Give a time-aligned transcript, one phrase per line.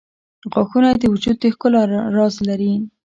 [0.51, 1.81] •غاښونه د وجود د ښکلا
[2.15, 2.73] راز لري.